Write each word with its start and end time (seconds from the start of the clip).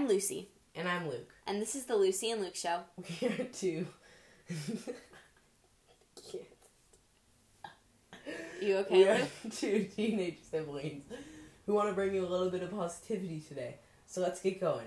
I'm 0.00 0.08
Lucy, 0.08 0.48
And 0.74 0.88
I'm 0.88 1.10
Luke. 1.10 1.30
and 1.46 1.60
this 1.60 1.74
is 1.74 1.84
the 1.84 1.94
Lucy 1.94 2.30
and 2.30 2.40
Luke 2.40 2.56
Show. 2.56 2.80
We 3.20 3.28
are 3.28 3.44
two. 3.52 3.86
You 8.62 8.76
okay, 8.78 8.94
we 8.94 9.06
are 9.08 9.20
two 9.50 9.84
teenage 9.94 10.38
siblings 10.50 11.04
who 11.66 11.74
want 11.74 11.90
to 11.90 11.94
bring 11.94 12.14
you 12.14 12.24
a 12.24 12.28
little 12.28 12.48
bit 12.48 12.62
of 12.62 12.70
positivity 12.70 13.42
today. 13.46 13.76
So 14.06 14.22
let's 14.22 14.40
get 14.40 14.58
going. 14.58 14.86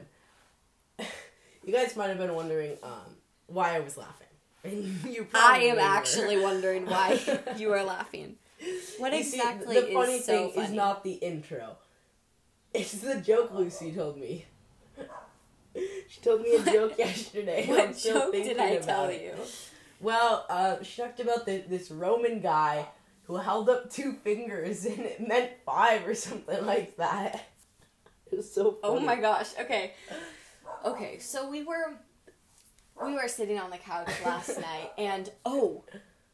you 0.97 1.71
guys 1.71 1.95
might 1.95 2.07
have 2.07 2.17
been 2.17 2.33
wondering 2.33 2.77
um, 2.81 3.15
why 3.45 3.75
I 3.75 3.81
was 3.81 3.97
laughing. 3.97 4.27
You 5.07 5.27
I 5.35 5.59
am 5.59 5.75
were. 5.75 5.81
actually 5.83 6.41
wondering 6.41 6.87
why 6.87 7.19
you 7.57 7.71
are 7.71 7.83
laughing. 7.83 8.37
What 8.97 9.13
You 9.13 9.23
see, 9.23 9.37
exactly 9.37 9.79
the 9.79 9.93
funny 9.93 10.13
is 10.13 10.25
so 10.25 10.33
thing 10.33 10.51
funny? 10.55 10.65
is 10.67 10.73
not 10.73 11.03
the 11.03 11.13
intro. 11.13 11.77
It's 12.73 12.93
the 12.93 13.21
joke 13.21 13.51
Lucy 13.53 13.91
told 13.91 14.17
me. 14.17 14.45
she 16.07 16.21
told 16.21 16.41
me 16.41 16.55
a 16.55 16.63
joke 16.63 16.97
yesterday. 16.97 17.63
and 17.67 17.71
I'm 17.79 17.87
what 17.87 17.97
still 17.97 18.19
joke 18.31 18.33
did 18.33 18.57
I 18.59 18.67
about 18.69 18.87
tell 18.87 19.05
it. 19.05 19.21
you? 19.21 19.33
Well, 19.99 20.45
uh, 20.49 20.83
she 20.83 21.01
talked 21.01 21.19
about 21.19 21.45
the, 21.45 21.63
this 21.67 21.89
Roman 21.89 22.39
guy 22.41 22.87
who 23.23 23.37
held 23.37 23.69
up 23.69 23.89
two 23.89 24.13
fingers 24.13 24.85
and 24.85 24.99
it 24.99 25.25
meant 25.25 25.51
five 25.65 26.05
or 26.07 26.15
something 26.15 26.65
like 26.65 26.97
that. 26.97 27.45
It 28.31 28.37
was 28.37 28.51
so 28.51 28.71
funny. 28.71 28.79
Oh 28.83 28.99
my 28.99 29.15
gosh. 29.15 29.51
Okay. 29.61 29.93
Okay, 30.83 31.19
so 31.19 31.47
we 31.51 31.63
were 31.63 31.93
we 33.05 33.13
were 33.13 33.27
sitting 33.27 33.59
on 33.59 33.69
the 33.69 33.77
couch 33.77 34.09
last 34.25 34.59
night 34.59 34.89
and 34.97 35.29
oh 35.45 35.83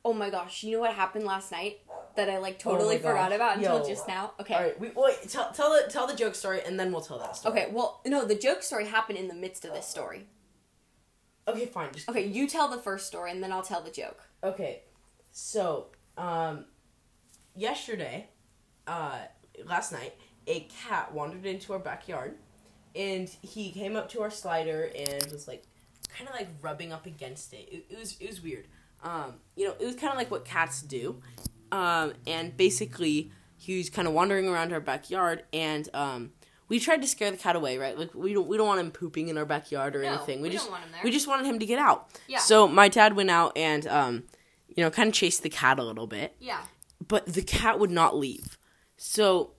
oh 0.05 0.13
my 0.13 0.29
gosh, 0.29 0.63
you 0.63 0.71
know 0.71 0.79
what 0.79 0.93
happened 0.93 1.25
last 1.25 1.51
night 1.51 1.81
that 2.19 2.29
I 2.29 2.37
like 2.37 2.61
Oh 2.65 2.71
totally 2.71 2.97
forgot 2.97 3.29
gosh. 3.29 3.35
about 3.35 3.57
until 3.57 3.79
Yo. 3.79 3.87
just 3.87 4.07
now? 4.07 4.33
Okay. 4.39 4.53
All 4.53 4.61
right, 4.61 4.79
we, 4.79 4.91
wait. 4.95 5.29
Tell, 5.29 5.51
tell 5.51 5.69
the 5.71 5.89
tell 5.89 6.05
the 6.05 6.15
joke 6.15 6.35
story 6.35 6.61
and 6.65 6.79
then 6.79 6.91
we'll 6.91 7.01
tell 7.01 7.17
that 7.19 7.35
story. 7.37 7.53
Okay, 7.61 7.71
well, 7.71 8.01
no, 8.05 8.25
the 8.25 8.35
joke 8.35 8.61
story 8.61 8.85
happened 8.85 9.17
in 9.17 9.27
the 9.27 9.33
midst 9.33 9.63
of 9.65 9.73
this 9.73 9.87
story. 9.87 10.27
Okay, 11.47 11.65
fine. 11.65 11.91
Just 11.93 12.09
Okay, 12.09 12.25
you 12.27 12.47
tell 12.47 12.67
the 12.67 12.77
first 12.77 13.07
story 13.07 13.31
and 13.31 13.41
then 13.41 13.51
I'll 13.51 13.63
tell 13.63 13.81
the 13.81 13.91
joke. 13.91 14.19
Okay, 14.43 14.83
so 15.31 15.87
um, 16.17 16.65
yesterday, 17.55 18.27
uh, 18.85 19.19
last 19.65 19.91
night, 19.91 20.13
a 20.47 20.61
cat 20.87 21.13
wandered 21.13 21.45
into 21.45 21.73
our 21.73 21.79
backyard, 21.79 22.35
and 22.95 23.29
he 23.41 23.71
came 23.71 23.95
up 23.95 24.09
to 24.09 24.21
our 24.21 24.31
slider 24.31 24.91
and 24.95 25.31
was 25.31 25.47
like, 25.47 25.63
kind 26.09 26.29
of 26.29 26.35
like 26.35 26.47
rubbing 26.61 26.91
up 26.91 27.05
against 27.05 27.53
it. 27.53 27.69
It, 27.71 27.85
it 27.89 27.99
was 27.99 28.17
it 28.19 28.27
was 28.27 28.41
weird. 28.41 28.67
Um, 29.03 29.35
you 29.55 29.67
know, 29.67 29.75
it 29.79 29.85
was 29.85 29.95
kind 29.95 30.11
of 30.11 30.17
like 30.17 30.29
what 30.29 30.43
cats 30.43 30.81
do, 30.81 31.21
um, 31.71 32.13
and 32.27 32.55
basically 32.55 33.31
he 33.57 33.77
was 33.77 33.89
kind 33.89 34.07
of 34.07 34.13
wandering 34.13 34.47
around 34.47 34.71
our 34.73 34.79
backyard, 34.79 35.43
and 35.53 35.87
um, 35.93 36.31
we 36.67 36.79
tried 36.79 37.01
to 37.01 37.07
scare 37.07 37.29
the 37.31 37.37
cat 37.37 37.55
away, 37.55 37.77
right? 37.77 37.97
Like 37.97 38.13
we 38.13 38.33
don't 38.33 38.47
we 38.47 38.57
don't 38.57 38.67
want 38.67 38.79
him 38.79 38.91
pooping 38.91 39.27
in 39.29 39.37
our 39.37 39.45
backyard 39.45 39.95
or 39.95 40.03
No, 40.03 40.09
anything. 40.13 40.41
we 40.41 40.49
just 40.49 40.65
don't 40.65 40.71
want 40.71 40.83
him 40.85 40.91
there. 40.91 41.01
we 41.03 41.11
just 41.11 41.27
wanted 41.27 41.45
him 41.45 41.59
to 41.59 41.65
get 41.65 41.79
out. 41.79 42.09
Yeah. 42.27 42.39
So 42.39 42.67
my 42.67 42.87
dad 42.87 43.15
went 43.15 43.29
out 43.29 43.57
and 43.57 43.85
um, 43.87 44.23
you 44.75 44.83
know, 44.83 44.89
kind 44.91 45.07
of 45.09 45.13
chased 45.13 45.43
the 45.43 45.49
cat 45.49 45.79
a 45.79 45.83
little 45.83 46.07
bit, 46.07 46.35
Yeah. 46.39 46.61
but 47.07 47.25
the 47.25 47.41
cat 47.41 47.79
would 47.79 47.91
not 47.91 48.15
leave. 48.15 48.57
So 48.97 49.51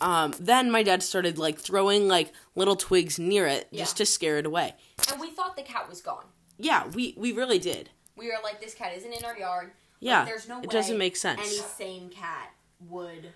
um, 0.00 0.32
then 0.38 0.70
my 0.70 0.82
dad 0.82 1.02
started 1.02 1.38
like 1.38 1.58
throwing 1.58 2.06
like 2.08 2.32
little 2.54 2.76
twigs 2.76 3.18
near 3.18 3.46
it 3.46 3.68
just 3.72 3.96
to 3.96 4.06
scare 4.06 4.38
it 4.38 4.46
away. 4.46 4.74
And 5.10 5.20
we 5.20 5.30
thought 5.30 5.56
the 5.56 5.62
cat 5.62 5.88
was 5.88 6.00
gone. 6.00 6.24
Yeah, 6.58 6.86
we 6.94 7.14
we 7.16 7.32
really 7.32 7.58
did. 7.58 7.90
We 8.16 8.26
were 8.28 8.34
like, 8.42 8.60
this 8.60 8.74
cat 8.74 8.92
isn't 8.96 9.12
in 9.12 9.24
our 9.24 9.36
yard. 9.36 9.70
Yeah, 10.00 10.20
Like, 10.20 10.28
there's 10.28 10.48
no 10.48 10.60
it 10.60 10.70
doesn't 10.70 10.96
make 10.98 11.16
sense. 11.16 11.40
Any 11.40 11.50
sane 11.58 12.08
cat 12.10 12.50
would 12.88 13.32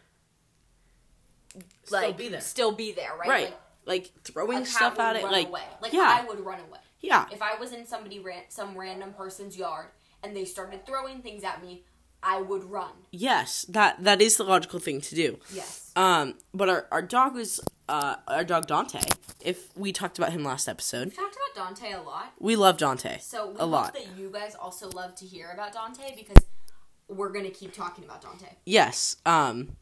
Still 1.85 2.01
like 2.03 2.17
be 2.17 2.29
there. 2.29 2.41
still 2.41 2.73
be 2.73 2.93
there, 2.93 3.11
right? 3.19 3.29
Right. 3.29 3.45
Like, 3.85 4.03
Like 4.15 4.23
throwing 4.25 4.65
stuff 4.65 4.99
at 4.99 5.17
it, 5.17 5.25
like 5.25 5.49
away. 5.49 5.63
like 5.81 5.93
yeah, 5.93 6.19
I 6.23 6.25
would 6.27 6.41
run 6.41 6.61
away. 6.61 6.79
yeah, 7.01 7.27
If 7.33 7.43
I 7.43 7.57
was 7.59 7.73
in 7.73 7.85
somebody 7.87 8.21
ran- 8.21 8.45
some 8.49 8.77
random 8.79 9.13
person's 9.13 9.57
yard 9.57 9.89
and 10.23 10.35
they 10.37 10.45
started 10.45 10.87
throwing 10.87 11.21
things 11.21 11.43
at 11.45 11.61
me, 11.63 11.85
I 12.23 12.41
would 12.41 12.63
run. 12.65 12.93
yes. 13.11 13.67
That 13.69 14.05
that 14.05 14.23
is 14.23 14.37
the 14.37 14.45
logical 14.45 14.79
thing 14.79 15.01
to 15.01 15.15
do. 15.17 15.39
Yes. 15.53 15.91
Um, 15.97 16.39
but 16.55 16.69
our 16.69 16.87
our 16.93 17.03
dog 17.03 17.35
was 17.35 17.61
uh 17.89 18.15
our 18.29 18.45
dog 18.45 18.69
Dante. 18.69 19.01
If 19.41 19.77
we 19.77 19.93
talked 19.93 20.19
about 20.19 20.33
him 20.33 20.45
last 20.45 20.69
episode, 20.69 21.09
We've 21.09 21.17
talked 21.17 21.37
about 21.55 21.77
Dante 21.77 21.93
a 21.93 22.01
lot, 22.01 22.33
we 22.39 22.55
love 22.55 22.79
Dante 22.79 23.19
so 23.19 23.51
we 23.51 23.57
a 23.59 23.67
lot. 23.67 23.93
that 23.95 24.07
you 24.17 24.31
guys 24.33 24.55
also 24.55 24.89
love 24.91 25.17
to 25.17 25.27
hear 25.27 25.51
about 25.53 25.73
Dante 25.73 26.15
because 26.17 26.37
we're 27.13 27.31
gonna 27.31 27.51
keep 27.51 27.73
talking 27.73 28.05
about 28.05 28.23
Dante. 28.23 28.47
Yes. 28.65 29.17
Um, 29.27 29.77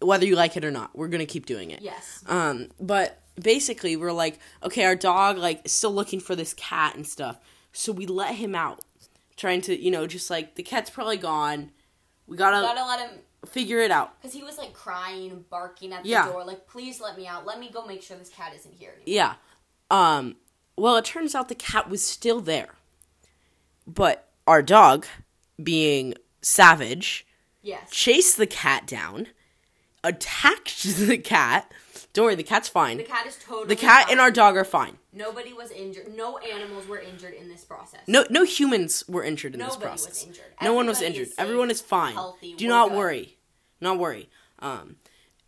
whether 0.00 0.26
you 0.26 0.36
like 0.36 0.56
it 0.56 0.64
or 0.64 0.70
not, 0.70 0.96
we're 0.96 1.08
gonna 1.08 1.26
keep 1.26 1.46
doing 1.46 1.70
it. 1.70 1.82
Yes. 1.82 2.22
Um, 2.26 2.68
but 2.80 3.22
basically, 3.40 3.96
we're 3.96 4.12
like, 4.12 4.38
okay, 4.62 4.84
our 4.84 4.96
dog 4.96 5.38
like 5.38 5.62
is 5.64 5.72
still 5.72 5.92
looking 5.94 6.20
for 6.20 6.36
this 6.36 6.54
cat 6.54 6.94
and 6.96 7.06
stuff, 7.06 7.38
so 7.72 7.92
we 7.92 8.06
let 8.06 8.34
him 8.36 8.54
out, 8.54 8.80
trying 9.36 9.60
to, 9.62 9.78
you 9.78 9.90
know, 9.90 10.06
just 10.06 10.28
like 10.30 10.54
the 10.54 10.62
cat's 10.62 10.90
probably 10.90 11.16
gone. 11.16 11.70
We 12.26 12.36
gotta, 12.36 12.60
Gotta 12.60 12.84
let 12.84 13.08
him 13.10 13.18
figure 13.46 13.78
it 13.78 13.90
out. 13.92 14.20
because 14.20 14.34
he 14.34 14.42
was 14.42 14.58
like 14.58 14.72
crying 14.72 15.30
and 15.30 15.48
barking 15.48 15.92
at 15.92 16.02
the 16.02 16.08
Yeah. 16.08 16.26
door, 16.26 16.44
like, 16.44 16.66
"Please 16.66 17.00
let 17.00 17.16
me 17.16 17.26
out. 17.26 17.46
Let 17.46 17.58
me 17.60 17.70
go 17.72 17.86
make 17.86 18.02
sure 18.02 18.16
this 18.16 18.28
cat 18.30 18.52
isn't 18.56 18.74
here 18.74 18.90
anymore." 18.90 19.04
Yeah. 19.06 19.34
Um. 19.90 20.36
Well, 20.76 20.96
it 20.96 21.04
turns 21.06 21.34
out 21.34 21.48
the 21.48 21.54
cat 21.54 21.88
was 21.88 22.04
still 22.04 22.40
there, 22.40 22.74
but 23.86 24.28
our 24.46 24.62
dog, 24.62 25.06
being 25.62 26.14
savage, 26.50 27.26
Yes. 27.62 27.90
chased 27.90 28.36
the 28.36 28.46
cat 28.46 28.86
down, 28.86 29.26
attacked 30.04 30.82
the 30.98 31.18
cat. 31.18 31.72
Don't 32.12 32.26
worry, 32.26 32.34
the 32.34 32.42
cat's 32.44 32.68
fine. 32.68 32.96
The 32.98 33.02
cat 33.02 33.26
is 33.26 33.36
totally. 33.36 33.66
The 33.68 33.76
cat 33.76 34.06
and 34.10 34.20
our 34.20 34.30
dog 34.30 34.56
are 34.56 34.64
fine. 34.64 34.96
Nobody 35.12 35.52
was 35.52 35.70
injured. 35.70 36.14
No 36.16 36.38
animals 36.38 36.86
were 36.86 36.98
injured 36.98 37.34
in 37.34 37.48
this 37.48 37.64
process. 37.64 38.00
No, 38.06 38.24
no 38.30 38.44
humans 38.44 39.04
were 39.08 39.22
injured 39.24 39.54
in 39.54 39.58
Nobody 39.58 39.74
this 39.78 39.90
was 39.92 40.00
process. 40.06 40.24
injured. 40.26 40.44
No 40.62 40.72
one 40.72 40.86
was 40.86 41.02
injured. 41.02 41.28
is 41.28 41.34
Everyone 41.36 41.70
is 41.70 41.80
fine. 41.82 42.14
healthy, 42.14 42.54
Do 42.54 42.68
not 42.68 42.88
good. 42.90 42.98
worry. 42.98 43.36
Not 43.80 43.98
worry. 43.98 44.30
Um, 44.60 44.96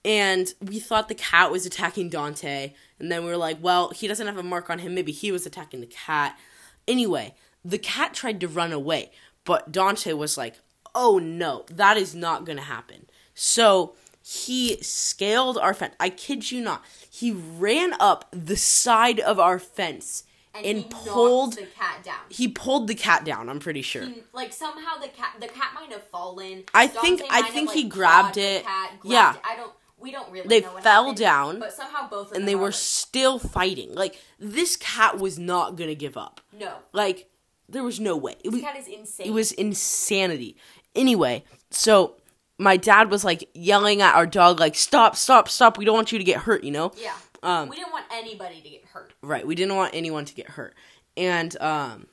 and 0.05 0.53
we 0.61 0.79
thought 0.79 1.09
the 1.09 1.15
cat 1.15 1.51
was 1.51 1.65
attacking 1.65 2.11
Dante, 2.11 2.75
and 2.99 3.11
then 3.11 3.25
we 3.25 3.31
were 3.31 3.37
like, 3.37 3.59
well, 3.63 3.91
he 3.91 4.07
doesn't 4.09 4.27
have 4.27 4.37
a 4.37 4.43
mark 4.43 4.69
on 4.69 4.81
him. 4.81 4.95
Maybe 4.95 5.13
he 5.13 5.33
was 5.33 5.47
attacking 5.47 5.81
the 5.81 5.87
cat. 5.87 6.39
Anyway, 6.87 7.35
the 7.65 7.79
cat 7.79 8.13
tried 8.15 8.41
to 8.41 8.49
run 8.49 8.73
away, 8.73 9.11
but 9.45 9.73
Dante 9.73 10.13
was 10.13 10.37
like, 10.37 10.57
oh 10.95 11.19
no, 11.19 11.65
that 11.71 11.97
is 11.97 12.15
not 12.15 12.45
going 12.45 12.59
to 12.59 12.65
happen. 12.65 13.07
So 13.35 13.95
he 14.23 14.77
scaled 14.83 15.59
our 15.59 15.75
fence. 15.75 15.95
I 16.01 16.11
kid 16.11 16.51
you 16.51 16.61
not. 16.61 16.85
He 17.11 17.33
ran 17.33 17.95
up 18.01 18.27
the 18.31 18.57
side 18.57 19.21
of 19.21 19.39
our 19.39 19.59
fence 19.59 20.25
and, 20.55 20.67
and, 20.67 20.91
pulled 20.91 21.55
the 21.55 21.67
cat 21.67 22.03
down. 22.05 22.17
he 22.29 22.49
pulled 22.49 22.89
the 22.89 22.95
cat 22.95 23.25
down. 23.25 23.49
I'm 23.49 23.61
pretty 23.61 23.83
sure. 23.83 24.05
He- 24.07 24.23
like 24.33 24.53
somehow 24.53 24.97
the 25.01 25.09
cat, 25.09 25.37
the 25.41 25.47
cat 25.49 25.71
might 25.75 25.93
have 25.93 26.03
fallen. 26.09 26.65
I 26.75 26.89
think- 26.89 27.23
I 27.23 27.41
might 27.41 27.45
have, 27.45 27.55
think 27.55 27.69
like, 27.69 27.77
he 27.77 27.85
grabbed 27.85 28.37
it. 28.39 28.65
cat, 28.65 28.91
grabbed 29.01 29.05
Yeah. 29.13 29.35
it. 29.35 29.41
I 29.45 29.57
don't. 29.57 29.73
We 30.01 30.13
don't 30.13 30.31
really. 30.31 30.47
They 30.47 30.61
know 30.61 30.73
what 30.75 30.83
fell 30.85 31.03
happened, 31.07 31.19
down, 31.19 31.59
but 31.59 31.73
somehow 31.73 32.09
both 32.09 32.31
of 32.31 32.37
and 32.37 32.47
they 32.47 32.55
were 32.55 32.67
like, 32.67 32.75
still 32.75 33.39
fighting. 33.41 33.95
Like 33.95 34.17
this 34.39 34.77
cat 34.77 35.19
was 35.19 35.41
not 35.41 35.75
gonna 35.77 35.97
give 35.97 36.17
up. 36.17 36.41
no. 36.53 36.73
Like 36.93 37.29
there 37.69 37.83
was 37.83 37.99
no 38.01 38.17
way. 38.17 38.33
It 38.45 38.45
This 38.45 38.53
was, 38.53 38.63
cat 38.63 38.77
is 38.79 38.87
insane. 38.87 39.27
it 39.27 39.31
was 39.31 39.51
insanity. 39.53 40.57
Anyway, 40.99 41.45
so 41.71 42.17
my 42.59 42.77
dad 42.77 43.11
was 43.11 43.25
like 43.25 43.49
yelling 43.55 44.03
at 44.03 44.15
our 44.15 44.27
dog, 44.27 44.61
like 44.61 44.75
"Stop! 44.75 45.17
Stop! 45.17 45.49
Stop! 45.49 45.79
We 45.79 45.85
don't 45.85 45.95
want 45.95 46.13
you 46.13 46.19
to 46.19 46.25
get 46.25 46.39
hurt." 46.41 46.65
You 46.65 46.73
know. 46.73 46.93
Yeah. 46.97 47.15
Um, 47.43 47.69
we 47.69 47.77
didn't 47.77 47.93
want 47.93 48.05
anybody 48.13 48.61
to 48.61 48.69
get 48.69 48.85
hurt. 48.87 49.15
Right. 49.23 49.47
We 49.47 49.55
didn't 49.55 49.77
want 49.77 49.95
anyone 49.95 50.25
to 50.25 50.35
get 50.35 50.49
hurt. 50.51 50.75
And 51.17 51.57
um 51.61 52.09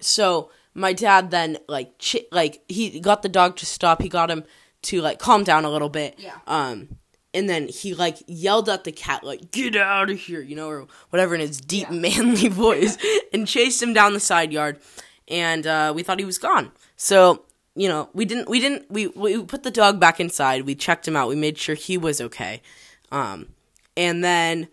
so 0.00 0.50
my 0.74 0.92
dad 0.92 1.30
then 1.30 1.56
like 1.66 1.96
ch- 1.98 2.26
like 2.30 2.60
he 2.68 3.00
got 3.00 3.22
the 3.22 3.30
dog 3.30 3.56
to 3.56 3.66
stop. 3.66 4.02
He 4.02 4.10
got 4.10 4.30
him 4.30 4.44
to 4.82 5.00
like 5.00 5.18
calm 5.18 5.44
down 5.44 5.64
a 5.64 5.70
little 5.70 5.88
bit. 5.88 6.16
Yeah. 6.18 6.36
Um 6.46 6.98
and 7.32 7.48
then 7.48 7.68
he 7.68 7.94
like 7.94 8.18
yelled 8.26 8.68
at 8.68 8.84
the 8.84 8.92
cat 8.92 9.24
like 9.24 9.50
get 9.50 9.76
out 9.76 10.10
of 10.10 10.18
here, 10.18 10.42
you 10.42 10.54
know, 10.54 10.68
or 10.68 10.86
whatever 11.08 11.34
in 11.34 11.40
his 11.40 11.58
deep 11.58 11.88
Yeah. 11.90 11.96
manly 11.98 12.48
voice 12.48 12.98
and 13.32 13.48
chased 13.48 13.82
him 13.82 13.94
down 13.94 14.12
the 14.12 14.20
side 14.20 14.52
yard 14.52 14.78
and 15.26 15.66
uh 15.66 15.90
we 15.96 16.02
thought 16.02 16.18
he 16.18 16.26
was 16.26 16.36
gone. 16.36 16.70
So 16.96 17.45
you 17.76 17.88
know, 17.88 18.08
we 18.14 18.24
didn't, 18.24 18.48
we 18.48 18.58
didn't, 18.58 18.90
we, 18.90 19.06
we 19.08 19.42
put 19.44 19.62
the 19.62 19.70
dog 19.70 20.00
back 20.00 20.18
inside. 20.18 20.62
We 20.62 20.74
checked 20.74 21.06
him 21.06 21.14
out. 21.16 21.28
We 21.28 21.36
made 21.36 21.58
sure 21.58 21.74
he 21.74 21.96
was 21.98 22.20
okay. 22.20 22.62
Um, 23.12 23.48
and 23.96 24.24
then 24.24 24.68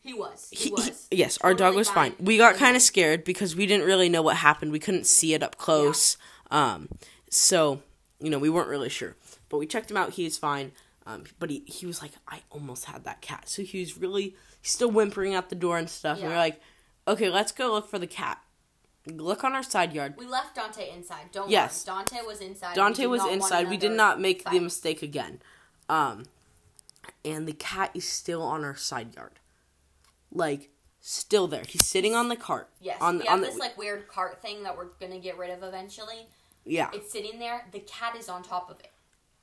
He 0.00 0.14
was. 0.14 0.48
He, 0.50 0.64
he- 0.68 0.70
was. 0.72 1.06
he- 1.10 1.16
yes, 1.18 1.38
our 1.42 1.54
dog 1.54 1.74
was 1.74 1.88
fine. 1.90 2.14
We 2.18 2.38
got 2.38 2.56
kind 2.56 2.74
of 2.74 2.82
scared 2.82 3.22
because 3.24 3.54
we 3.54 3.66
didn't 3.66 3.86
really 3.86 4.08
know 4.08 4.22
what 4.22 4.36
happened. 4.36 4.72
We 4.72 4.78
couldn't 4.78 5.06
see 5.06 5.34
it 5.34 5.42
up 5.42 5.56
close. 5.58 6.16
Um, 6.50 6.88
so 7.30 7.82
you 8.20 8.30
know, 8.30 8.38
we 8.38 8.48
weren't 8.50 8.68
really 8.68 8.88
sure. 8.88 9.14
But 9.50 9.58
we 9.58 9.66
checked 9.66 9.90
him 9.90 9.96
out. 9.98 10.10
He 10.14 10.24
is 10.24 10.38
fine. 10.38 10.72
Um, 11.06 11.24
but 11.38 11.50
he 11.50 11.62
he 11.66 11.86
was 11.86 12.00
like, 12.02 12.12
I 12.26 12.40
almost 12.50 12.86
had 12.86 13.04
that 13.04 13.20
cat. 13.20 13.48
So 13.48 13.62
he 13.62 13.80
was 13.80 13.96
really 13.98 14.34
still 14.62 14.90
whimpering 14.90 15.34
at 15.34 15.50
the 15.50 15.54
door 15.54 15.76
and 15.78 15.88
stuff. 15.88 16.18
And 16.18 16.28
we 16.28 16.32
Yeah. 16.32 16.36
we're 16.36 16.40
like, 16.42 16.60
okay, 17.06 17.28
let's 17.30 17.52
go 17.52 17.72
look 17.72 17.88
for 17.88 17.98
the 17.98 18.06
cat. 18.06 18.38
Look 19.06 19.44
on 19.44 19.54
our 19.54 19.62
side 19.62 19.92
yard. 19.92 20.14
We 20.16 20.26
left 20.26 20.56
Dante 20.56 20.90
inside. 20.90 21.30
Don't 21.32 21.48
Yes. 21.48 21.86
worry. 21.86 21.96
Dante 22.04 22.22
was 22.26 22.40
inside. 22.40 22.74
Dante 22.74 23.06
was 23.06 23.24
inside. 23.26 23.68
We 23.70 23.76
did 23.76 23.92
not 23.92 24.20
make 24.20 24.44
the 24.44 24.58
mistake 24.60 25.02
again. 25.02 25.40
Um, 25.88 26.24
and 27.24 27.46
the 27.46 27.52
cat 27.52 27.90
is 27.94 28.08
still 28.08 28.42
on 28.42 28.64
our 28.64 28.76
side 28.76 29.14
yard. 29.14 29.38
like 30.32 30.70
still 31.00 31.46
there. 31.46 31.62
He's 31.66 31.86
sitting 31.86 32.14
on 32.14 32.28
the 32.28 32.36
cart. 32.36 32.68
Yes, 32.80 33.00
on 33.00 33.18
we 33.18 33.28
on 33.28 33.38
have 33.38 33.40
the 33.40 33.46
this 33.46 33.58
like 33.58 33.78
weird 33.78 34.08
cart 34.08 34.42
thing 34.42 34.64
that 34.64 34.76
we're 34.76 34.88
gonna 35.00 35.20
get 35.20 35.38
rid 35.38 35.50
of 35.50 35.62
eventually. 35.62 36.26
yeah. 36.64 36.90
It's 36.92 37.12
sitting 37.12 37.38
there. 37.38 37.64
The 37.72 37.78
cat 37.78 38.16
is 38.16 38.28
on 38.28 38.42
top 38.42 38.68
of 38.68 38.80
it. 38.80 38.90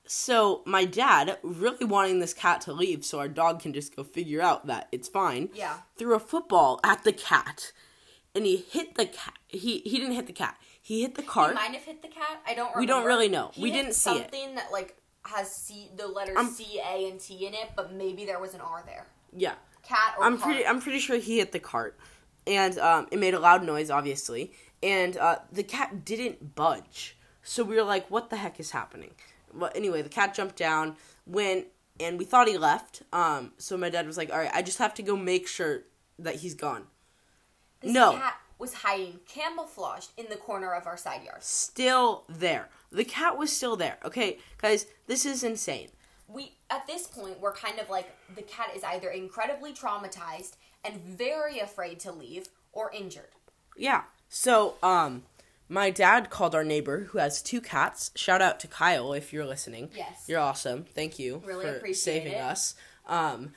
So 0.05 0.61
my 0.65 0.83
dad, 0.83 1.37
really 1.41 1.85
wanting 1.85 2.19
this 2.19 2.33
cat 2.33 2.59
to 2.61 2.73
leave, 2.73 3.05
so 3.05 3.19
our 3.19 3.29
dog 3.29 3.61
can 3.61 3.71
just 3.71 3.95
go 3.95 4.03
figure 4.03 4.41
out 4.41 4.67
that 4.67 4.89
it's 4.91 5.07
fine. 5.07 5.49
Yeah. 5.53 5.77
Threw 5.97 6.13
a 6.15 6.19
football 6.19 6.81
at 6.83 7.05
the 7.05 7.13
cat, 7.13 7.71
and 8.35 8.45
he 8.45 8.57
hit 8.57 8.95
the 8.95 9.05
cat. 9.05 9.33
He 9.47 9.79
he 9.79 9.97
didn't 9.99 10.13
hit 10.15 10.27
the 10.27 10.33
cat. 10.33 10.57
He 10.81 11.01
hit 11.01 11.15
the 11.15 11.21
He 11.21 11.27
cart. 11.27 11.55
might 11.55 11.71
have 11.73 11.83
hit 11.83 12.01
the 12.01 12.07
cat. 12.07 12.41
I 12.47 12.53
don't. 12.53 12.65
Remember. 12.75 12.79
We 12.79 12.85
don't 12.85 13.05
really 13.05 13.29
know. 13.29 13.51
He 13.53 13.61
We 13.63 13.71
didn't 13.71 13.93
see 13.93 14.11
it. 14.11 14.17
Something 14.31 14.55
that 14.55 14.71
like 14.71 14.97
has 15.25 15.51
C 15.55 15.89
the 15.95 16.07
letters 16.07 16.35
I'm- 16.37 16.49
C 16.51 16.79
A 16.79 17.09
and 17.09 17.19
T 17.19 17.45
in 17.45 17.53
it, 17.53 17.71
but 17.75 17.93
maybe 17.93 18.25
there 18.25 18.39
was 18.39 18.53
an 18.53 18.61
R 18.61 18.83
there. 18.85 19.07
Yeah. 19.35 19.53
Cat 19.83 20.15
or 20.17 20.25
I'm 20.25 20.37
cart. 20.37 20.51
pretty. 20.53 20.65
I'm 20.67 20.81
pretty 20.81 20.99
sure 20.99 21.17
he 21.17 21.37
hit 21.39 21.51
the 21.51 21.59
cart, 21.59 21.97
and 22.47 22.77
um, 22.79 23.07
it 23.11 23.19
made 23.19 23.33
a 23.33 23.39
loud 23.39 23.63
noise, 23.63 23.89
obviously. 23.89 24.53
And 24.81 25.15
uh, 25.17 25.39
the 25.51 25.63
cat 25.63 26.03
didn't 26.05 26.55
budge. 26.55 27.17
So 27.43 27.63
we 27.65 27.75
were 27.75 27.83
like, 27.83 28.09
"What 28.09 28.29
the 28.29 28.37
heck 28.37 28.59
is 28.61 28.71
happening?" 28.71 29.11
But 29.53 29.75
anyway, 29.75 30.01
the 30.01 30.09
cat 30.09 30.33
jumped 30.33 30.55
down, 30.55 30.95
went, 31.27 31.67
and 31.99 32.17
we 32.17 32.23
thought 32.25 32.47
he 32.47 32.57
left. 32.57 33.03
Um, 33.11 33.51
so 33.57 33.75
my 33.77 33.89
dad 33.89 34.07
was 34.07 34.17
like, 34.17 34.31
"All 34.31 34.37
right, 34.39 34.51
I 34.53 34.61
just 34.61 34.77
have 34.77 34.93
to 34.95 35.03
go 35.03 35.15
make 35.17 35.47
sure 35.49 35.81
that 36.19 36.35
he's 36.37 36.53
gone." 36.53 36.87
This 37.83 37.93
no. 37.93 38.13
cat 38.13 38.39
was 38.57 38.73
hiding 38.73 39.19
camouflaged 39.27 40.09
in 40.17 40.25
the 40.29 40.37
corner 40.37 40.73
of 40.73 40.87
our 40.87 40.97
side 40.97 41.23
yard. 41.23 41.43
Still 41.43 42.23
there. 42.29 42.69
The 42.91 43.03
cat 43.05 43.37
was 43.37 43.51
still 43.51 43.75
there. 43.75 43.97
Okay, 44.05 44.37
guys, 44.61 44.87
this 45.07 45.25
is 45.25 45.43
insane. 45.43 45.89
we 46.27 46.53
at 46.69 46.87
this 46.87 47.05
point 47.07 47.39
we're 47.41 47.53
kind 47.53 47.77
of 47.79 47.89
like 47.89 48.09
the 48.35 48.41
cat 48.41 48.69
is 48.75 48.83
either 48.83 49.09
incredibly 49.09 49.73
traumatized 49.73 50.53
and 50.85 50.99
very 51.01 51.59
afraid 51.59 51.99
to 52.01 52.11
leave 52.11 52.47
or 52.71 52.89
injured. 52.91 53.29
Yeah. 53.77 54.03
So, 54.29 54.75
um, 54.81 55.23
my 55.69 55.89
dad 55.89 56.29
called 56.29 56.55
our 56.55 56.63
neighbor 56.63 57.05
who 57.11 57.17
has 57.19 57.41
two 57.41 57.61
cats. 57.61 58.11
Shout 58.15 58.41
out 58.41 58.59
to 58.61 58.67
Kyle 58.67 59.13
if 59.13 59.31
you're 59.33 59.45
listening. 59.45 59.89
Yes. 59.95 60.25
You're 60.27 60.39
awesome. 60.39 60.85
Thank 60.93 61.19
you 61.19 61.41
Really 61.45 61.79
for 61.79 61.93
saving 61.93 62.33
it. 62.33 62.41
us. 62.41 62.75
Um, 63.07 63.53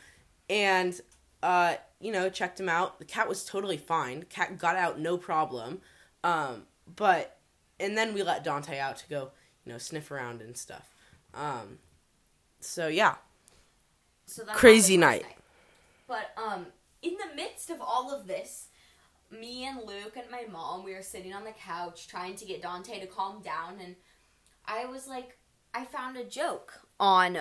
and 0.50 1.00
uh, 1.46 1.76
you 2.00 2.10
know, 2.10 2.28
checked 2.28 2.58
him 2.58 2.68
out. 2.68 2.98
The 2.98 3.04
cat 3.04 3.28
was 3.28 3.44
totally 3.44 3.76
fine. 3.76 4.24
Cat 4.24 4.58
got 4.58 4.74
out 4.74 4.98
no 4.98 5.16
problem. 5.16 5.80
Um, 6.24 6.64
but 6.96 7.38
and 7.78 7.96
then 7.96 8.14
we 8.14 8.24
let 8.24 8.42
Dante 8.42 8.80
out 8.80 8.96
to 8.96 9.08
go, 9.08 9.30
you 9.64 9.72
know, 9.72 9.78
sniff 9.78 10.10
around 10.10 10.42
and 10.42 10.56
stuff. 10.56 10.92
Um, 11.32 11.78
so 12.58 12.88
yeah. 12.88 13.14
So 14.26 14.42
that 14.42 14.56
Crazy 14.56 14.98
last 14.98 15.22
night. 15.22 15.36
But 16.08 16.32
um 16.36 16.66
in 17.00 17.12
the 17.12 17.36
midst 17.36 17.70
of 17.70 17.80
all 17.80 18.12
of 18.12 18.26
this, 18.26 18.66
me 19.30 19.64
and 19.66 19.78
Luke 19.86 20.16
and 20.16 20.28
my 20.28 20.46
mom, 20.50 20.82
we 20.82 20.94
were 20.94 21.02
sitting 21.02 21.32
on 21.32 21.44
the 21.44 21.52
couch 21.52 22.08
trying 22.08 22.34
to 22.36 22.44
get 22.44 22.60
Dante 22.60 22.98
to 22.98 23.06
calm 23.06 23.40
down 23.40 23.76
and 23.80 23.94
I 24.64 24.86
was 24.86 25.06
like 25.06 25.38
I 25.72 25.84
found 25.84 26.16
a 26.16 26.24
joke 26.24 26.85
on 26.98 27.40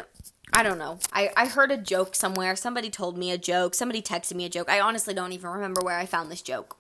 I 0.54 0.64
don't 0.64 0.78
know. 0.78 1.00
I, 1.12 1.32
I 1.36 1.48
heard 1.48 1.72
a 1.72 1.78
joke 1.78 2.16
somewhere. 2.16 2.56
Somebody 2.56 2.90
told 2.90 3.18
me 3.18 3.32
a 3.32 3.38
joke. 3.38 3.74
Somebody 3.74 4.02
texted 4.02 4.36
me 4.36 4.46
a 4.46 4.50
joke. 4.50 4.70
I 4.70 4.80
honestly 4.80 5.14
don't 5.14 5.32
even 5.32 5.50
remember 5.50 5.82
where 5.84 5.98
I 5.98 6.06
found 6.06 6.32
this 6.32 6.42
joke. 6.42 6.78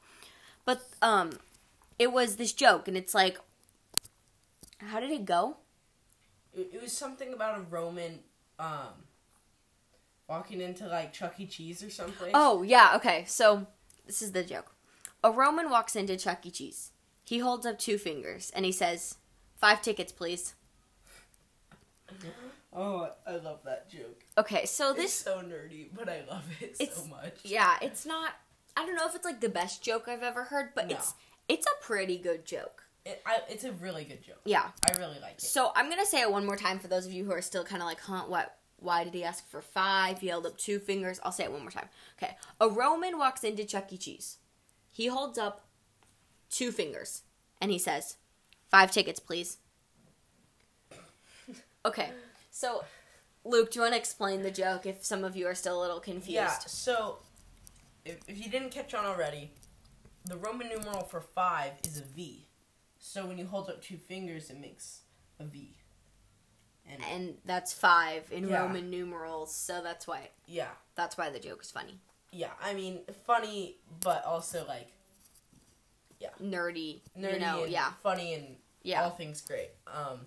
But 0.65 0.81
um 1.01 1.39
it 1.97 2.11
was 2.11 2.35
this 2.35 2.53
joke 2.53 2.87
and 2.87 2.95
it's 2.95 3.13
like 3.13 3.39
how 4.77 4.99
did 4.99 5.11
it 5.11 5.25
go? 5.25 5.57
It, 6.53 6.71
it 6.73 6.81
was 6.81 6.91
something 6.91 7.33
about 7.33 7.57
a 7.57 7.61
Roman 7.61 8.19
um 8.59 9.05
walking 10.27 10.61
into 10.61 10.87
like 10.87 11.13
Chuck 11.13 11.39
E. 11.39 11.45
Cheese 11.45 11.83
or 11.83 11.89
something. 11.89 12.31
Oh, 12.33 12.63
yeah, 12.63 12.93
okay. 12.95 13.25
So, 13.27 13.67
this 14.05 14.21
is 14.21 14.31
the 14.31 14.43
joke. 14.43 14.71
A 15.23 15.31
Roman 15.31 15.69
walks 15.69 15.95
into 15.95 16.17
Chuck 16.17 16.45
E. 16.45 16.51
Cheese. 16.51 16.91
He 17.23 17.39
holds 17.39 17.65
up 17.65 17.79
two 17.79 17.97
fingers 17.97 18.51
and 18.55 18.65
he 18.65 18.71
says, 18.71 19.15
Five 19.55 19.81
tickets, 19.81 20.11
please. 20.11 20.55
Oh, 22.75 23.09
I 23.25 23.37
love 23.37 23.59
that 23.63 23.89
joke. 23.89 24.23
Okay, 24.37 24.65
so 24.65 24.91
this 24.93 25.05
It's 25.05 25.13
so 25.23 25.41
nerdy, 25.41 25.87
but 25.93 26.09
I 26.09 26.23
love 26.29 26.43
it 26.59 26.75
It's- 26.79 26.97
so 26.97 27.05
much. 27.07 27.39
yeah, 27.43 27.77
it's 27.81 28.05
not, 28.05 28.33
I 28.75 28.85
don't 28.85 28.95
know 28.95 29.07
if 29.07 29.15
it's 29.15 29.23
like 29.25 29.39
the 29.39 29.49
best 29.49 29.81
joke 29.81 30.07
I've 30.09 30.23
ever 30.23 30.43
heard, 30.45 30.71
but 30.75 30.87
No. 30.89 30.95
it's, 30.95 31.13
it's 31.47 31.65
a 31.65 31.83
pretty 31.83 32.17
good 32.17 32.45
joke. 32.45 32.83
It, 33.05 33.21
I, 33.25 33.39
it's 33.49 33.63
a 33.63 33.71
really 33.71 34.03
good 34.03 34.23
joke. 34.23 34.41
Yeah. 34.45 34.71
I 34.91 34.97
really 34.97 35.19
like 35.21 35.33
it. 35.35 35.41
So, 35.41 35.71
I'm 35.75 35.89
gonna 35.89 36.05
say 36.05 36.21
it 36.21 36.29
one 36.31 36.45
more 36.45 36.57
time 36.57 36.79
for 36.79 36.87
those 36.87 37.05
of 37.05 37.11
you 37.13 37.23
who 37.23 37.31
are 37.31 37.41
still 37.41 37.63
kind 37.63 37.81
of 37.81 37.87
like, 37.87 37.99
huh, 38.01 38.23
what? 38.27 38.57
Why 38.77 39.03
did 39.05 39.13
he 39.13 39.23
ask 39.23 39.47
for 39.49 39.61
five? 39.61 40.19
He 40.19 40.27
held 40.27 40.45
up 40.45 40.57
two 40.57 40.79
fingers. 40.79 41.19
I'll 41.23 41.31
say 41.31 41.43
it 41.45 41.51
one 41.51 41.61
more 41.61 41.71
time. 41.71 41.87
Okay. 42.21 42.35
A 42.59 42.67
Roman 42.67 43.17
walks 43.17 43.43
into 43.43 43.63
Chuck 43.63 43.93
E. 43.93 43.97
Cheese. 43.97 44.37
He 44.91 45.07
holds 45.07 45.37
up 45.37 45.65
two 46.49 46.71
fingers 46.71 47.21
and 47.61 47.71
he 47.71 47.79
says, 47.79 48.17
Five 48.69 48.91
tickets, 48.91 49.19
please. 49.19 49.59
Okay. 51.85 52.09
So, 52.55 52.85
Luke, 53.43 53.71
do 53.71 53.79
you 53.79 53.81
want 53.81 53.95
to 53.95 53.99
explain 53.99 54.41
the 54.41 54.49
joke 54.49 54.85
if 54.85 55.03
some 55.03 55.25
of 55.25 55.35
you 55.35 55.45
are 55.45 55.53
still 55.55 55.77
a 55.77 55.81
little 55.81 55.99
confused? 55.99 56.31
Yeah, 56.31 56.57
so 56.59 57.17
if, 58.05 58.19
if 58.29 58.37
you 58.41 58.49
didn't 58.49 58.69
catch 58.71 58.93
on 58.93 59.03
already, 59.05 59.51
the 60.23 60.37
Roman 60.37 60.69
numeral 60.69 61.01
for 61.03 61.19
five 61.19 61.73
is 61.83 61.97
a 61.99 62.03
V. 62.03 62.45
So 62.97 63.25
when 63.25 63.37
you 63.37 63.45
hold 63.45 63.69
up 63.69 63.81
two 63.81 63.97
fingers, 63.97 64.49
it 64.49 64.57
makes 64.57 65.01
a 65.37 65.43
V. 65.43 65.75
And 66.89 67.03
And 67.11 67.37
that's 67.43 67.73
five 67.73 68.23
in 68.31 68.47
Yeah. 68.47 68.61
Roman 68.61 68.89
numerals, 68.89 69.53
so 69.53 69.81
that's 69.83 70.07
why 70.07 70.29
yeah, 70.47 70.69
that's 70.95 71.17
why 71.17 71.29
the 71.29 71.39
joke 71.39 71.61
is 71.61 71.71
funny. 71.71 71.99
yeah. 72.31 72.51
I 72.63 72.73
mean, 72.73 73.01
funny, 73.25 73.75
but 73.99 74.23
also 74.23 74.65
like 74.65 74.87
yeah, 76.21 76.29
Nerdy, 76.41 77.01
nerdy 77.19 77.33
you 77.33 77.39
know, 77.39 77.65
yeah. 77.65 77.91
funny 78.01 78.33
and 78.33 78.55
Yeah. 78.81 79.03
all 79.03 79.09
things 79.09 79.41
great. 79.41 79.71
Um, 79.87 80.21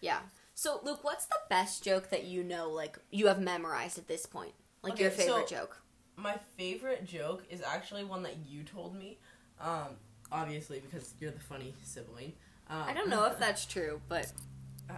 Yeah. 0.00 0.18
So, 0.62 0.78
Luke, 0.84 1.02
what's 1.02 1.26
the 1.26 1.40
best 1.50 1.82
joke 1.82 2.10
that 2.10 2.22
you 2.22 2.44
know, 2.44 2.70
like, 2.70 2.96
you 3.10 3.26
have 3.26 3.40
memorized 3.40 3.98
at 3.98 4.06
this 4.06 4.26
point? 4.26 4.52
Like, 4.84 4.92
Okay, 4.92 5.02
your 5.02 5.10
favorite 5.10 5.48
so- 5.48 5.56
joke? 5.56 5.82
my 6.14 6.38
favorite 6.56 7.04
joke 7.04 7.42
is 7.50 7.60
actually 7.62 8.04
one 8.04 8.22
that 8.22 8.36
you 8.48 8.62
told 8.62 8.94
me. 8.94 9.18
Um, 9.58 9.96
obviously 10.30 10.78
because 10.78 11.14
you're 11.18 11.32
the 11.32 11.40
funny 11.40 11.74
sibling. 11.82 12.34
Um, 12.70 12.82
I 12.82 12.94
don't 12.94 13.08
know 13.08 13.24
if 13.24 13.40
that's 13.40 13.66
true, 13.66 14.00
but 14.08 14.30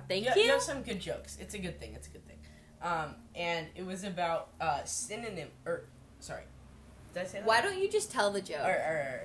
thank 0.07 0.27
yeah, 0.27 0.35
you. 0.35 0.43
You 0.43 0.51
have 0.51 0.61
some 0.61 0.83
good 0.83 1.01
jokes. 1.01 1.39
It's 1.41 1.55
a 1.55 1.59
good 1.59 1.81
thing. 1.81 1.95
It's 1.95 2.09
a 2.09 2.11
good 2.11 2.27
thing. 2.27 2.37
Um, 2.83 3.15
and 3.35 3.69
it 3.75 3.87
was 3.87 4.05
about 4.05 4.51
uh, 4.61 4.85
synonym. 4.85 5.49
Or 5.65 5.85
sorry, 6.21 6.45
did 7.15 7.23
I 7.23 7.25
say 7.25 7.39
that? 7.39 7.47
why 7.47 7.63
don't 7.63 7.79
you 7.79 7.89
just 7.89 8.13
tell 8.13 8.31
the 8.31 8.43
joke? 8.43 8.67
Or, 8.67 8.75
or, 8.75 9.21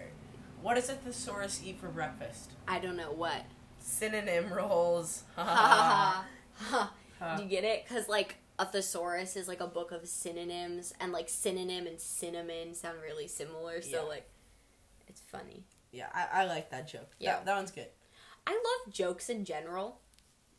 what 0.62 0.76
does 0.76 0.88
a 0.88 0.94
thesaurus 0.94 1.62
eat 1.66 1.82
for 1.82 1.90
breakfast? 1.90 2.52
I 2.66 2.80
don't 2.80 2.96
know 2.96 3.12
what. 3.12 3.44
Synonym 3.90 4.52
rolls. 4.54 5.24
Ha 5.36 5.44
ha 5.46 6.26
ha. 6.58 6.94
Ha. 7.20 7.36
Do 7.38 7.44
you 7.44 7.50
get 7.50 7.64
it? 7.64 7.84
Because, 7.88 8.08
like, 8.08 8.36
a 8.58 8.66
thesaurus 8.66 9.36
is 9.36 9.48
like 9.48 9.60
a 9.62 9.68
book 9.68 9.92
of 9.92 10.08
synonyms, 10.08 10.94
and, 11.00 11.12
like, 11.12 11.28
synonym 11.30 11.86
and 11.88 12.00
cinnamon 12.00 12.74
sound 12.74 12.98
really 13.02 13.28
similar, 13.28 13.82
so, 13.82 13.90
Yeah. 13.90 14.02
like, 14.02 14.30
it's 15.08 15.22
funny. 15.22 15.64
yeah, 15.92 16.08
I, 16.14 16.44
I 16.44 16.46
like 16.46 16.70
that 16.72 16.88
joke. 16.88 17.10
Yeah. 17.20 17.36
that, 17.38 17.46
that 17.46 17.56
one's 17.56 17.72
good. 17.72 17.88
I 18.48 18.52
love 18.52 18.94
jokes 18.94 19.30
in 19.30 19.44
general. 19.46 20.00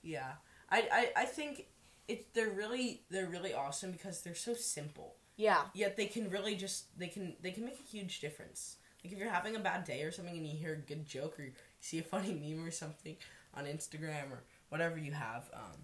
Yeah, 0.02 0.32
I, 0.70 0.88
I, 1.16 1.22
I 1.22 1.24
think 1.26 1.66
it's 2.08 2.24
they're 2.34 2.50
really 2.50 3.02
they're 3.10 3.26
really 3.28 3.52
awesome 3.54 3.92
because 3.92 4.22
they're 4.22 4.34
so 4.34 4.54
simple. 4.54 5.16
Yeah. 5.36 5.62
Yet 5.74 5.96
they 5.96 6.06
can 6.06 6.30
really 6.30 6.54
just 6.56 6.96
they 6.98 7.08
can 7.08 7.36
they 7.42 7.50
can 7.52 7.64
make 7.64 7.78
a 7.78 7.82
huge 7.88 8.20
difference. 8.20 8.76
Like 9.04 9.12
if 9.12 9.18
you're 9.18 9.30
having 9.30 9.56
a 9.56 9.60
bad 9.60 9.84
day 9.84 10.02
or 10.02 10.12
something 10.12 10.36
and 10.36 10.46
you 10.46 10.56
hear 10.56 10.74
a 10.74 10.76
good 10.76 11.06
joke 11.06 11.38
or 11.38 11.42
you 11.44 11.52
see 11.80 11.98
a 11.98 12.02
funny 12.02 12.32
meme 12.54 12.64
or 12.66 12.70
something 12.70 13.16
on 13.54 13.64
Instagram 13.64 14.30
or 14.30 14.42
whatever 14.68 14.98
you 14.98 15.12
have, 15.12 15.48
um, 15.54 15.78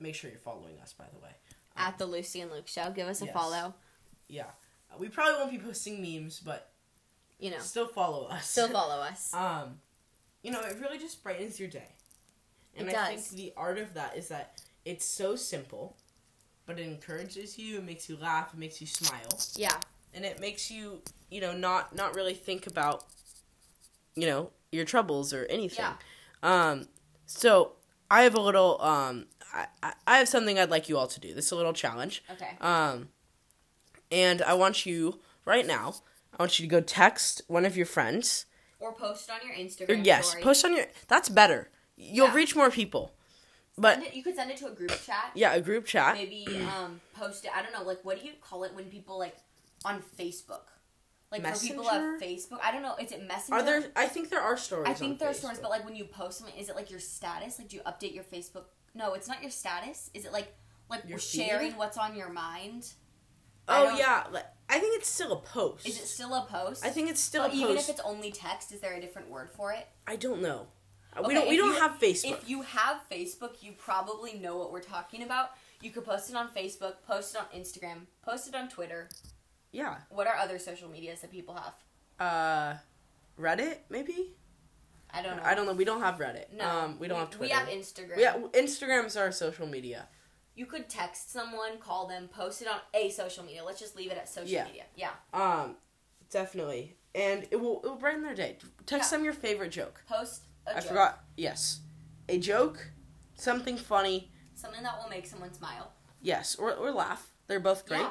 make 0.00 0.14
sure 0.14 0.30
you're 0.30 0.38
following 0.38 0.78
us. 0.80 0.92
By 0.92 1.06
the 1.12 1.18
way, 1.20 1.30
At 1.76 1.98
the 1.98 2.06
Lucy 2.06 2.40
and 2.40 2.50
Luke 2.50 2.68
Show. 2.68 2.90
Give 2.90 3.08
us 3.08 3.22
a 3.22 3.26
Yes. 3.26 3.34
follow. 3.34 3.74
yeah, 4.28 4.44
uh, 4.92 4.96
we 4.98 5.08
probably 5.08 5.34
won't 5.38 5.50
be 5.50 5.58
posting 5.58 6.02
memes, 6.02 6.40
but 6.40 6.70
You 7.38 7.50
know, 7.52 7.60
still 7.60 7.86
follow 7.88 8.26
us. 8.26 8.48
still 8.50 8.68
follow 8.72 8.96
us. 9.00 9.32
um, 9.32 9.80
you 10.42 10.50
know, 10.50 10.60
it 10.60 10.78
really 10.80 10.98
just 10.98 11.22
brightens 11.22 11.58
your 11.58 11.68
day. 11.68 11.88
And 12.76 12.88
It 12.88 12.94
I 12.96 13.14
does. 13.14 13.26
think 13.28 13.36
the 13.38 13.52
art 13.56 13.78
of 13.78 13.94
that 13.94 14.16
is 14.16 14.28
that 14.28 14.60
it's 14.84 15.04
so 15.04 15.34
simple, 15.36 15.96
but 16.66 16.78
it 16.78 16.82
encourages 16.82 17.58
you, 17.58 17.78
it 17.78 17.84
makes 17.84 18.08
you 18.08 18.16
laugh, 18.16 18.52
it 18.52 18.58
makes 18.58 18.80
you 18.80 18.86
smile. 18.86 19.40
Yeah. 19.54 19.78
And 20.14 20.24
it 20.24 20.40
makes 20.40 20.70
you 20.70 21.02
you 21.30 21.40
know 21.40 21.52
not 21.52 21.94
not 21.94 22.14
really 22.14 22.34
think 22.34 22.66
about 22.66 23.04
you 24.14 24.26
know 24.26 24.50
your 24.72 24.84
troubles 24.84 25.32
or 25.32 25.44
anything 25.46 25.84
Yeah. 25.84 25.94
um 26.42 26.88
so 27.26 27.72
i 28.10 28.22
have 28.22 28.34
a 28.34 28.40
little 28.40 28.80
um 28.82 29.26
I, 29.52 29.66
I- 30.06 30.18
have 30.18 30.28
something 30.28 30.58
i'd 30.58 30.70
like 30.70 30.88
you 30.88 30.96
all 30.98 31.06
to 31.06 31.20
do 31.20 31.34
this 31.34 31.46
is 31.46 31.52
a 31.52 31.56
little 31.56 31.72
challenge 31.72 32.22
Okay. 32.30 32.56
um 32.60 33.08
and 34.10 34.42
i 34.42 34.54
want 34.54 34.86
you 34.86 35.20
right 35.44 35.66
now 35.66 35.94
i 36.38 36.42
want 36.42 36.58
you 36.58 36.66
to 36.66 36.70
go 36.70 36.80
text 36.80 37.42
one 37.48 37.64
of 37.64 37.76
your 37.76 37.86
friends 37.86 38.46
Or 38.80 38.92
post 38.92 39.30
on 39.30 39.38
your 39.46 39.54
Instagram. 39.56 39.90
or 39.90 39.94
yes 39.94 40.28
story. 40.30 40.42
post 40.42 40.64
on 40.64 40.74
your 40.76 40.86
that's 41.08 41.28
better 41.28 41.68
you'll 41.96 42.28
Yeah. 42.28 42.34
reach 42.34 42.56
more 42.56 42.70
people 42.70 43.12
but 43.76 44.02
it, 44.02 44.14
you 44.14 44.22
could 44.24 44.34
send 44.34 44.50
it 44.50 44.56
to 44.58 44.66
a 44.66 44.70
group 44.72 44.90
chat. 45.06 45.30
yeah 45.34 45.52
a 45.54 45.60
group 45.60 45.84
chat 45.86 46.14
Maybe 46.14 46.46
um, 46.76 47.00
post 47.14 47.44
it. 47.44 47.52
I 47.54 47.62
don't 47.62 47.72
know. 47.72 47.84
Like, 47.84 48.04
what 48.04 48.18
do 48.20 48.26
you 48.26 48.32
call 48.40 48.64
it 48.64 48.74
when 48.74 48.86
people 48.86 49.16
like 49.20 49.36
on 49.84 50.02
Facebook. 50.18 50.62
Like 51.30 51.46
for 51.46 51.60
people 51.66 51.86
on? 51.86 52.18
Facebook, 52.18 52.58
I 52.62 52.72
don't 52.72 52.80
know. 52.82 52.94
Is 52.96 53.12
it 53.12 53.22
Messenger? 53.26 53.54
Are 53.54 53.62
there? 53.62 53.84
I 53.94 54.06
think 54.06 54.30
there 54.30 54.40
are 54.40 54.56
stories. 54.56 54.88
I 54.88 54.94
think 54.94 55.18
there 55.18 55.28
are 55.28 55.34
stories, 55.34 55.58
but 55.58 55.68
like 55.70 55.84
when 55.84 55.94
you 55.94 56.04
post 56.04 56.38
something, 56.38 56.56
is 56.58 56.70
it 56.70 56.74
like 56.76 56.90
your 56.90 57.00
status? 57.00 57.58
Like, 57.58 57.68
do 57.68 57.76
you 57.76 57.82
update 57.82 58.14
your 58.14 58.24
Facebook? 58.24 58.64
No, 58.94 59.12
it's 59.12 59.28
not 59.28 59.42
your 59.42 59.50
status. 59.50 60.10
Is 60.14 60.24
it 60.24 60.32
like 60.32 60.54
like 60.88 61.02
Your 61.06 61.18
feed? 61.18 61.44
sharing 61.46 61.76
what's 61.76 61.98
on 61.98 62.16
your 62.16 62.30
mind? 62.30 62.90
Oh 63.68 63.88
don't- 63.88 63.98
yeah, 63.98 64.24
like, 64.32 64.46
I 64.70 64.78
think 64.78 64.96
it's 64.98 65.08
still 65.08 65.32
a 65.32 65.40
post. 65.40 65.86
Is 65.86 65.98
it 65.98 66.06
still 66.06 66.32
a 66.34 66.46
post? 66.50 66.82
I 66.82 66.88
think 66.88 67.10
it's 67.10 67.20
still 67.20 67.42
But 67.42 67.52
a 67.52 67.56
even 67.56 67.76
post. 67.76 67.90
if 67.90 67.96
it's 67.96 68.04
only 68.06 68.30
text, 68.32 68.72
is 68.72 68.80
there 68.80 68.94
a 68.94 69.00
different 69.00 69.28
word 69.28 69.50
for 69.50 69.72
it? 69.72 69.86
I 70.06 70.16
don't 70.16 70.40
know. 70.40 70.68
Okay, 71.14 71.26
we 71.28 71.34
don't. 71.34 71.48
We 71.50 71.56
don't 71.58 71.74
you- 71.74 71.80
have 71.80 71.98
Facebook. 72.00 72.32
If 72.42 72.48
you 72.48 72.62
have 72.62 73.00
Facebook, 73.12 73.62
you 73.62 73.72
probably 73.72 74.32
know 74.38 74.56
what 74.56 74.72
we're 74.72 74.80
talking 74.80 75.22
about. 75.22 75.50
You 75.82 75.90
could 75.90 76.06
post 76.06 76.30
it 76.30 76.36
on 76.36 76.48
Facebook, 76.48 76.94
post 77.06 77.34
it 77.34 77.40
on 77.42 77.60
Instagram, 77.60 78.06
post 78.22 78.48
it 78.48 78.54
on 78.54 78.70
Twitter. 78.70 79.10
Yeah. 79.72 79.96
What 80.10 80.26
are 80.26 80.36
other 80.36 80.58
social 80.58 80.88
medias 80.88 81.20
that 81.20 81.30
people 81.30 81.54
have? 81.54 81.74
Uh, 82.18 82.78
Reddit 83.40 83.78
maybe. 83.88 84.34
I 85.10 85.22
don't 85.22 85.36
know. 85.38 85.42
I 85.42 85.54
don't 85.54 85.66
know. 85.66 85.72
We 85.72 85.84
don't 85.84 86.00
have 86.00 86.16
Reddit. 86.16 86.52
No, 86.52 86.68
Um, 86.68 86.98
we 86.98 87.08
don't 87.08 87.18
have 87.18 87.30
Twitter. 87.30 87.54
We 87.54 87.58
have 87.58 87.68
Instagram. 87.68 88.18
Yeah, 88.18 88.36
Instagram's 88.52 89.16
our 89.16 89.32
social 89.32 89.66
media. 89.66 90.08
You 90.54 90.66
could 90.66 90.88
text 90.88 91.30
someone, 91.32 91.78
call 91.78 92.08
them, 92.08 92.28
post 92.28 92.60
it 92.62 92.68
on 92.68 92.80
a 92.92 93.08
social 93.10 93.44
media. 93.44 93.64
Let's 93.64 93.78
just 93.80 93.96
leave 93.96 94.10
it 94.10 94.18
at 94.18 94.28
social 94.28 94.50
Yeah. 94.50 94.64
media. 94.64 94.84
Yeah. 94.96 95.12
Um, 95.32 95.76
definitely, 96.30 96.96
and 97.14 97.46
it 97.50 97.56
will 97.56 97.80
it 97.82 97.86
will 97.88 97.96
brighten 97.96 98.22
their 98.22 98.34
day. 98.34 98.58
Text 98.84 99.10
Yeah. 99.12 99.18
them 99.18 99.24
your 99.24 99.34
favorite 99.34 99.70
joke. 99.70 100.02
Post 100.08 100.42
a 100.66 100.70
I 100.70 100.74
joke. 100.74 100.82
I 100.84 100.88
forgot. 100.88 101.24
Yes, 101.36 101.80
a 102.28 102.38
joke, 102.38 102.90
something 103.36 103.76
funny. 103.78 104.32
Something 104.54 104.82
that 104.82 104.98
will 105.00 105.08
make 105.08 105.26
someone 105.26 105.54
smile. 105.54 105.92
Yes, 106.20 106.56
or 106.56 106.74
or 106.74 106.90
laugh. 106.90 107.32
They're 107.46 107.60
both 107.60 107.86
great. 107.86 108.00
Yeah. 108.00 108.10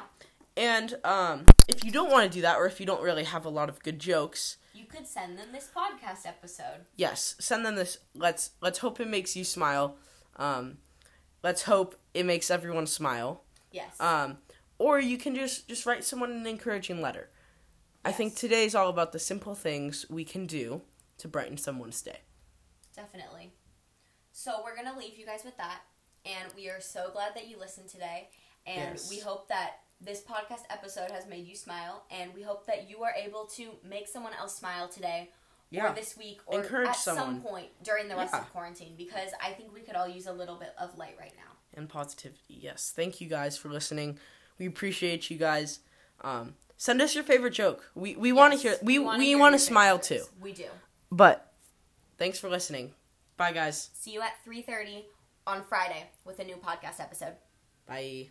And 0.58 0.96
um, 1.04 1.46
if 1.68 1.84
you 1.84 1.92
don't 1.92 2.10
want 2.10 2.30
to 2.30 2.36
do 2.36 2.42
that, 2.42 2.56
or 2.56 2.66
if 2.66 2.80
you 2.80 2.86
don't 2.86 3.00
really 3.00 3.22
have 3.24 3.44
a 3.44 3.48
lot 3.48 3.68
of 3.68 3.80
good 3.82 4.00
jokes, 4.00 4.56
You 4.74 4.86
could 4.86 5.06
send 5.06 5.38
them 5.38 5.48
this 5.52 5.70
podcast 5.74 6.26
episode. 6.26 6.84
yes, 6.96 7.36
send 7.38 7.64
them 7.64 7.76
this. 7.76 7.98
Let's 8.14 8.50
let's 8.60 8.78
hope 8.80 8.98
it 8.98 9.06
makes 9.08 9.36
you 9.36 9.44
smile. 9.44 9.96
Um, 10.36 10.78
let's 11.44 11.62
hope 11.62 11.94
it 12.12 12.26
makes 12.26 12.50
everyone 12.50 12.86
smile. 12.88 13.44
Yes. 13.70 14.00
Um, 14.00 14.38
or 14.78 14.98
you 14.98 15.16
can 15.16 15.34
just 15.36 15.68
just 15.68 15.86
write 15.86 16.02
someone 16.04 16.32
an 16.32 16.46
encouraging 16.46 17.00
letter. 17.00 17.30
I 18.04 18.10
think 18.10 18.34
today 18.34 18.64
is 18.64 18.74
all 18.74 18.88
about 18.88 19.12
the 19.12 19.18
simple 19.20 19.54
things 19.54 20.06
we 20.10 20.24
can 20.24 20.46
do 20.46 20.82
to 21.18 21.28
brighten 21.28 21.56
someone's 21.58 22.02
day. 22.02 22.18
Definitely. 22.96 23.52
So 24.32 24.60
we're 24.64 24.74
gonna 24.76 24.98
leave 24.98 25.16
you 25.18 25.24
guys 25.26 25.44
with 25.44 25.56
that, 25.58 25.82
and 26.24 26.52
we 26.56 26.68
are 26.68 26.80
so 26.80 27.10
glad 27.12 27.34
that 27.36 27.46
you 27.48 27.58
listened 27.58 27.88
today, 27.88 28.30
and 28.66 28.94
Yes. 28.96 29.08
we 29.10 29.18
hope 29.20 29.48
that 29.48 29.80
this 30.00 30.22
podcast 30.22 30.62
episode 30.70 31.10
has 31.10 31.26
made 31.26 31.46
you 31.46 31.56
smile, 31.56 32.04
and 32.10 32.32
we 32.34 32.42
hope 32.42 32.66
that 32.66 32.88
you 32.88 33.02
are 33.02 33.12
able 33.12 33.46
to 33.56 33.70
make 33.88 34.06
someone 34.08 34.32
else 34.38 34.54
smile 34.56 34.88
today. 34.88 35.30
Yeah. 35.70 35.90
Or 35.90 35.94
this 35.94 36.16
week, 36.16 36.40
or 36.46 36.60
Encourage 36.62 36.88
at 36.88 36.96
some 36.96 37.42
point 37.42 37.68
during 37.84 38.08
the 38.08 38.16
rest 38.16 38.32
Yeah. 38.32 38.40
of 38.40 38.50
quarantine, 38.52 38.94
because 38.96 39.32
I 39.42 39.52
think 39.52 39.74
we 39.74 39.80
could 39.82 39.96
all 39.96 40.08
use 40.08 40.26
a 40.26 40.32
little 40.32 40.56
bit 40.56 40.72
of 40.78 40.96
light 40.96 41.16
right 41.18 41.34
now. 41.36 41.42
and 41.74 41.88
positivity. 41.88 42.40
Yes. 42.48 42.90
Thank 42.96 43.20
you 43.20 43.28
guys 43.28 43.58
for 43.58 43.68
listening. 43.68 44.18
We 44.58 44.66
appreciate 44.66 45.28
you 45.30 45.36
guys. 45.36 45.80
Um, 46.22 46.56
send 46.78 47.02
us 47.02 47.14
your 47.14 47.22
favorite 47.22 47.52
joke. 47.52 47.90
We 47.94 48.16
we 48.16 48.32
want 48.32 48.54
to 48.54 48.58
hear 48.58 48.78
we 48.82 48.98
we 48.98 49.36
want 49.36 49.52
to 49.54 49.58
smile 49.58 49.98
too. 49.98 50.24
We 50.40 50.52
do. 50.54 50.64
But 51.12 51.52
thanks 52.16 52.38
for 52.40 52.48
listening. 52.48 52.94
Bye 53.36 53.52
guys. 53.52 53.90
See 53.92 54.12
you 54.12 54.22
at 54.22 54.42
three 54.42 54.62
thirty 54.62 55.06
on 55.46 55.62
Friday 55.64 56.10
with 56.24 56.38
a 56.40 56.44
new 56.44 56.56
podcast 56.56 56.98
episode. 57.00 57.36
Bye. 57.86 58.30